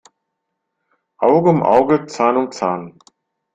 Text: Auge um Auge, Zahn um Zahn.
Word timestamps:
Auge 1.19 1.51
um 1.51 1.61
Auge, 1.61 2.07
Zahn 2.07 2.35
um 2.35 2.51
Zahn. 2.51 2.97